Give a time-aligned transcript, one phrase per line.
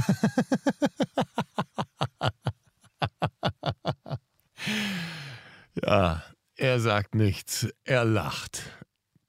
[5.82, 6.22] ja,
[6.56, 8.62] er sagt nichts, er lacht.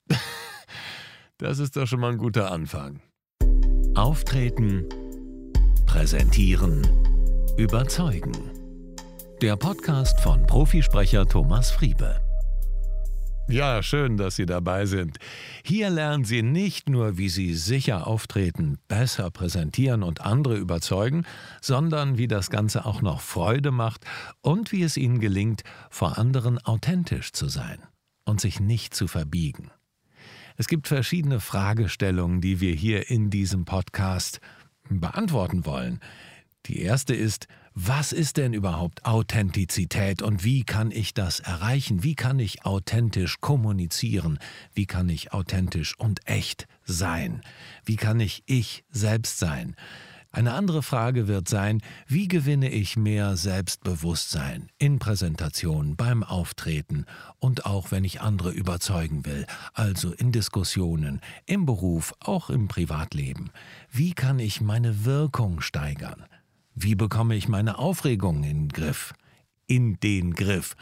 [1.38, 3.02] Das ist doch schon mal ein guter Anfang.
[3.96, 4.88] Auftreten,
[5.88, 6.84] präsentieren,
[7.58, 8.32] überzeugen.
[9.42, 12.22] Der Podcast von Profisprecher Thomas Friebe.
[13.52, 15.18] Ja, schön, dass Sie dabei sind.
[15.63, 21.25] Hier lernen Sie nicht nur, wie Sie sicher auftreten, besser präsentieren und andere überzeugen,
[21.59, 24.06] sondern wie das Ganze auch noch Freude macht
[24.39, 27.79] und wie es Ihnen gelingt, vor anderen authentisch zu sein
[28.23, 29.70] und sich nicht zu verbiegen.
[30.56, 34.39] Es gibt verschiedene Fragestellungen, die wir hier in diesem Podcast
[34.89, 36.00] beantworten wollen.
[36.67, 42.03] Die erste ist, was ist denn überhaupt Authentizität und wie kann ich das erreichen?
[42.03, 44.39] Wie kann ich authentisch kommunizieren?
[44.73, 47.42] Wie kann ich authentisch und echt sein?
[47.86, 49.76] Wie kann ich ich selbst sein?
[50.34, 57.06] Eine andere Frage wird sein, wie gewinne ich mehr Selbstbewusstsein in Präsentationen, beim Auftreten
[57.40, 63.50] und auch wenn ich andere überzeugen will, also in Diskussionen, im Beruf, auch im Privatleben.
[63.92, 66.26] Wie kann ich meine Wirkung steigern?
[66.75, 69.14] Wie bekomme ich meine Aufregung in den Griff?
[69.67, 70.75] In den Griff.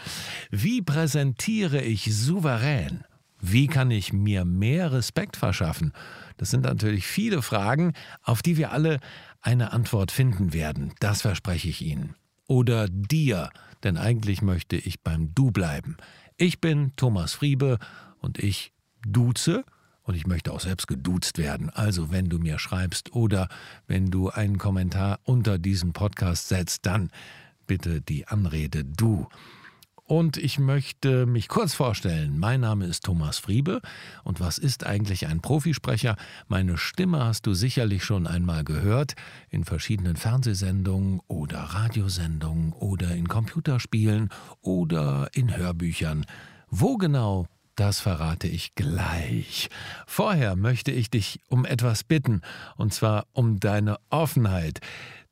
[0.52, 3.04] Wie präsentiere ich souverän?
[3.42, 5.94] Wie kann ich mir mehr Respekt verschaffen?
[6.38, 9.00] Das sind natürlich viele Fragen, auf die wir alle
[9.42, 10.94] eine Antwort finden werden.
[11.00, 12.16] Das verspreche ich Ihnen.
[12.48, 13.50] Oder dir,
[13.84, 15.98] denn eigentlich möchte ich beim Du bleiben.
[16.38, 17.78] Ich bin Thomas Friebe
[18.20, 18.74] und ich
[19.06, 19.64] duze
[20.10, 21.70] und ich möchte auch selbst geduzt werden.
[21.70, 23.48] Also wenn du mir schreibst oder
[23.86, 27.12] wenn du einen Kommentar unter diesem Podcast setzt, dann
[27.68, 29.28] bitte die Anrede du.
[30.06, 32.40] Und ich möchte mich kurz vorstellen.
[32.40, 33.82] Mein Name ist Thomas Friebe.
[34.24, 36.16] Und was ist eigentlich ein Profisprecher?
[36.48, 39.14] Meine Stimme hast du sicherlich schon einmal gehört
[39.52, 44.30] in verschiedenen Fernsehsendungen oder Radiosendungen oder in Computerspielen
[44.62, 46.26] oder in Hörbüchern.
[46.72, 47.46] Wo genau
[47.80, 49.70] das verrate ich gleich.
[50.06, 52.42] Vorher möchte ich dich um etwas bitten,
[52.76, 54.80] und zwar um deine Offenheit.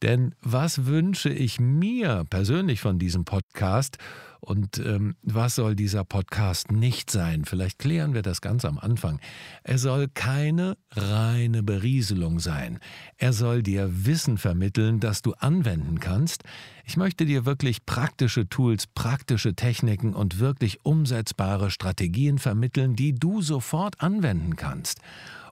[0.01, 3.97] Denn was wünsche ich mir persönlich von diesem Podcast
[4.39, 7.45] und ähm, was soll dieser Podcast nicht sein?
[7.45, 9.19] Vielleicht klären wir das ganz am Anfang.
[9.63, 12.79] Er soll keine reine Berieselung sein.
[13.17, 16.43] Er soll dir Wissen vermitteln, das du anwenden kannst.
[16.85, 23.41] Ich möchte dir wirklich praktische Tools, praktische Techniken und wirklich umsetzbare Strategien vermitteln, die du
[23.41, 25.01] sofort anwenden kannst.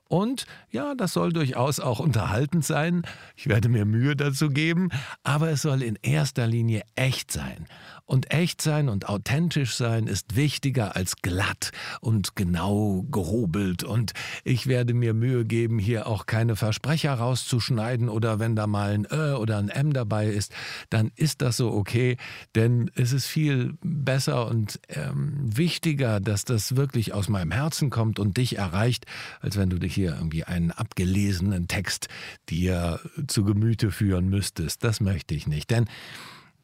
[0.08, 3.02] Und ja, das soll durchaus auch unterhaltend sein.
[3.36, 4.90] Ich werde mir Mühe dazu geben,
[5.24, 7.66] aber es soll in erster Linie echt sein.
[8.08, 13.82] Und echt sein und authentisch sein ist wichtiger als glatt und genau gehobelt.
[13.82, 14.12] Und
[14.44, 19.08] ich werde mir Mühe geben, hier auch keine Versprecher rauszuschneiden oder wenn da mal ein
[19.10, 20.52] Ö oder ein M dabei ist,
[20.88, 22.16] dann ist das so okay.
[22.54, 28.20] Denn es ist viel besser und ähm, wichtiger, dass das wirklich aus meinem Herzen kommt
[28.20, 29.06] und dich erreicht,
[29.40, 32.08] als wenn du dich hier irgendwie einen abgelesenen Text
[32.48, 34.84] dir zu Gemüte führen müsstest.
[34.84, 35.70] Das möchte ich nicht.
[35.70, 35.86] Denn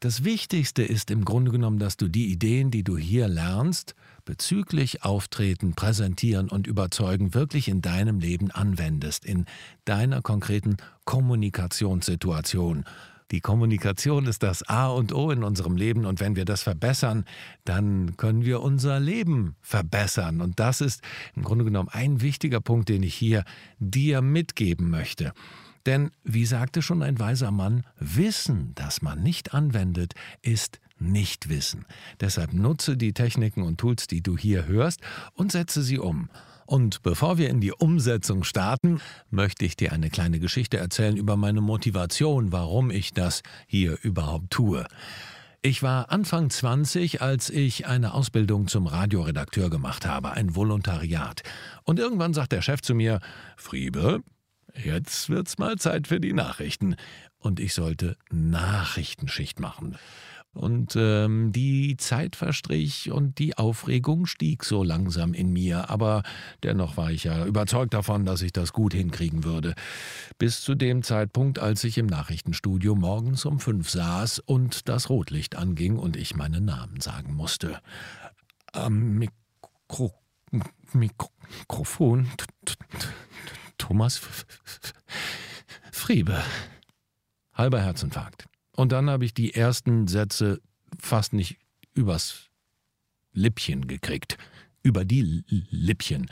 [0.02, 3.94] das Wichtigste ist im Grunde genommen, dass du die Ideen, die du hier lernst,
[4.24, 9.46] bezüglich Auftreten, Präsentieren und Überzeugen wirklich in deinem Leben anwendest, in
[9.84, 12.84] deiner konkreten Kommunikationssituation.
[13.32, 17.24] Die Kommunikation ist das A und O in unserem Leben und wenn wir das verbessern,
[17.64, 20.42] dann können wir unser Leben verbessern.
[20.42, 21.00] Und das ist
[21.34, 23.44] im Grunde genommen ein wichtiger Punkt, den ich hier
[23.78, 25.32] dir mitgeben möchte.
[25.86, 31.86] Denn, wie sagte schon ein weiser Mann, Wissen, das man nicht anwendet, ist Nichtwissen.
[32.20, 35.00] Deshalb nutze die Techniken und Tools, die du hier hörst,
[35.34, 36.28] und setze sie um.
[36.66, 39.00] Und bevor wir in die Umsetzung starten,
[39.30, 44.50] möchte ich dir eine kleine Geschichte erzählen über meine Motivation, warum ich das hier überhaupt
[44.50, 44.86] tue.
[45.64, 51.42] Ich war Anfang 20, als ich eine Ausbildung zum Radioredakteur gemacht habe, ein Volontariat.
[51.84, 53.20] Und irgendwann sagt der Chef zu mir,
[53.56, 54.24] Friebe,
[54.74, 56.96] jetzt wird's mal Zeit für die Nachrichten.
[57.38, 59.96] Und ich sollte Nachrichtenschicht machen.
[60.54, 66.22] Und ähm, die Zeit verstrich und die Aufregung stieg so langsam in mir, aber
[66.62, 69.74] dennoch war ich ja überzeugt davon, dass ich das gut hinkriegen würde.
[70.36, 75.56] Bis zu dem Zeitpunkt, als ich im Nachrichtenstudio morgens um fünf saß und das Rotlicht
[75.56, 77.80] anging und ich meinen Namen sagen musste.
[78.72, 80.12] Am Mikro
[80.92, 82.28] Mikrofon
[83.78, 84.20] Thomas
[85.90, 86.42] Friebe.
[87.54, 88.51] Halber Herzinfarkt.
[88.76, 90.60] Und dann habe ich die ersten Sätze
[90.98, 91.58] fast nicht
[91.94, 92.50] übers
[93.32, 94.36] Lippchen gekriegt.
[94.82, 96.26] Über die Lippchen.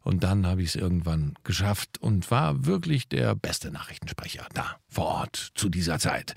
[0.03, 5.07] Und dann habe ich es irgendwann geschafft und war wirklich der beste Nachrichtensprecher da vor
[5.07, 6.35] Ort zu dieser Zeit.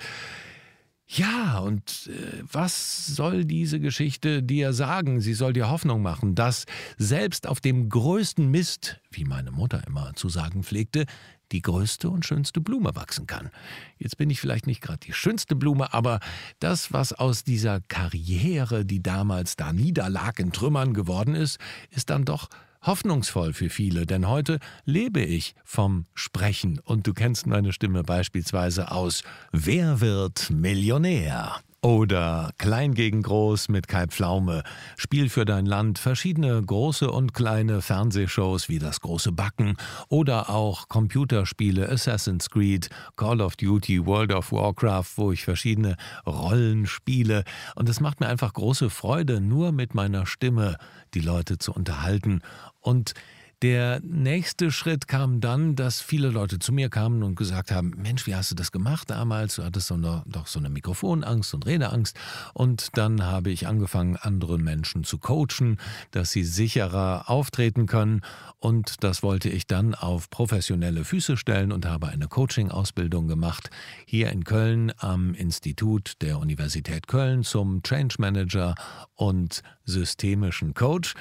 [1.08, 5.20] Ja, und äh, was soll diese Geschichte dir sagen?
[5.20, 6.66] Sie soll dir Hoffnung machen, dass
[6.98, 11.06] selbst auf dem größten Mist, wie meine Mutter immer zu sagen pflegte,
[11.52, 13.50] die größte und schönste Blume wachsen kann.
[13.98, 16.18] Jetzt bin ich vielleicht nicht gerade die schönste Blume, aber
[16.58, 21.60] das, was aus dieser Karriere, die damals da niederlag in Trümmern geworden ist,
[21.90, 22.48] ist dann doch
[22.86, 28.90] hoffnungsvoll für viele, denn heute lebe ich vom Sprechen und du kennst meine Stimme beispielsweise
[28.90, 29.22] aus
[29.52, 31.60] Wer wird Millionär?
[31.82, 34.62] Oder Klein gegen Groß mit Kai Pflaume,
[34.96, 39.76] Spiel für dein Land, verschiedene große und kleine Fernsehshows wie Das große Backen
[40.08, 45.96] oder auch Computerspiele Assassin's Creed, Call of Duty, World of Warcraft, wo ich verschiedene
[46.26, 47.44] Rollen spiele.
[47.74, 50.78] Und es macht mir einfach große Freude, nur mit meiner Stimme
[51.14, 52.40] die Leute zu unterhalten.
[52.80, 53.14] Und
[53.62, 58.26] der nächste Schritt kam dann, dass viele Leute zu mir kamen und gesagt haben, Mensch,
[58.26, 59.56] wie hast du das gemacht damals?
[59.56, 62.18] Du hattest so eine, doch so eine Mikrofonangst und Redeangst.
[62.52, 65.78] Und dann habe ich angefangen, andere Menschen zu coachen,
[66.10, 68.20] dass sie sicherer auftreten können.
[68.58, 73.70] Und das wollte ich dann auf professionelle Füße stellen und habe eine Coaching-Ausbildung gemacht,
[74.04, 78.74] hier in Köln am Institut der Universität Köln zum Change Manager
[79.14, 81.14] und systemischen Coach.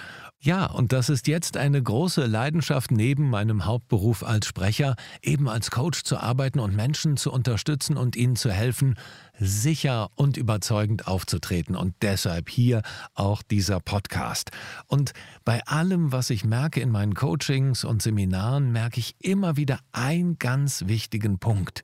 [0.45, 5.71] Ja, und das ist jetzt eine große Leidenschaft neben meinem Hauptberuf als Sprecher, eben als
[5.71, 8.93] Coach zu arbeiten und Menschen zu unterstützen und ihnen zu helfen,
[9.39, 11.75] sicher und überzeugend aufzutreten.
[11.75, 12.83] Und deshalb hier
[13.15, 14.51] auch dieser Podcast.
[14.85, 15.13] Und
[15.45, 20.37] bei allem, was ich merke in meinen Coachings und Seminaren, merke ich immer wieder einen
[20.37, 21.81] ganz wichtigen Punkt.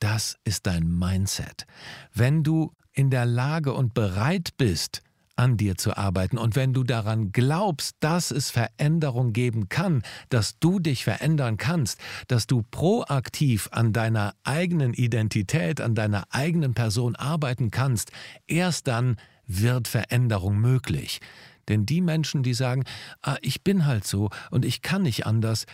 [0.00, 1.64] Das ist dein Mindset.
[2.12, 5.00] Wenn du in der Lage und bereit bist,
[5.40, 6.36] an dir zu arbeiten.
[6.36, 11.98] Und wenn du daran glaubst, dass es Veränderung geben kann, dass du dich verändern kannst,
[12.28, 18.12] dass du proaktiv an deiner eigenen Identität, an deiner eigenen Person arbeiten kannst,
[18.48, 19.16] erst dann
[19.46, 21.20] wird Veränderung möglich.
[21.68, 22.84] Denn die Menschen, die sagen,
[23.22, 25.64] ah, ich bin halt so und ich kann nicht anders,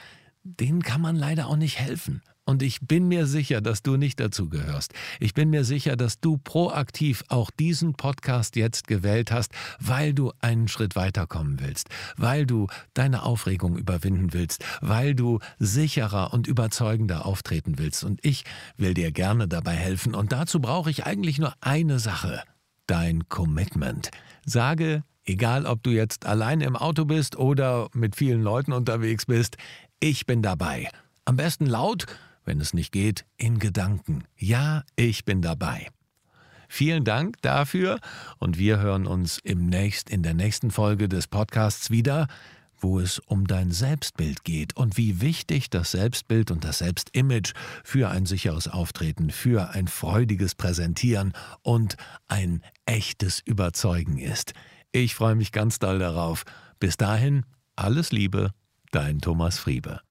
[0.44, 2.22] denen kann man leider auch nicht helfen.
[2.48, 4.94] Und ich bin mir sicher, dass du nicht dazu gehörst.
[5.18, 10.32] Ich bin mir sicher, dass du proaktiv auch diesen Podcast jetzt gewählt hast, weil du
[10.40, 17.26] einen Schritt weiterkommen willst, weil du deine Aufregung überwinden willst, weil du sicherer und überzeugender
[17.26, 18.04] auftreten willst.
[18.04, 18.44] Und ich
[18.76, 20.14] will dir gerne dabei helfen.
[20.14, 22.42] Und dazu brauche ich eigentlich nur eine Sache.
[22.86, 24.12] Dein Commitment.
[24.44, 29.56] Sage, egal ob du jetzt allein im Auto bist oder mit vielen Leuten unterwegs bist,
[29.98, 30.88] ich bin dabei.
[31.24, 32.06] Am besten laut
[32.46, 34.24] wenn es nicht geht, in Gedanken.
[34.36, 35.88] Ja, ich bin dabei.
[36.68, 38.00] Vielen Dank dafür
[38.38, 42.26] und wir hören uns im nächst, in der nächsten Folge des Podcasts wieder,
[42.78, 47.52] wo es um dein Selbstbild geht und wie wichtig das Selbstbild und das Selbstimage
[47.84, 51.96] für ein sicheres Auftreten, für ein freudiges Präsentieren und
[52.28, 54.52] ein echtes Überzeugen ist.
[54.92, 56.44] Ich freue mich ganz doll darauf.
[56.78, 57.44] Bis dahin,
[57.76, 58.52] alles Liebe,
[58.92, 60.05] dein Thomas Friebe.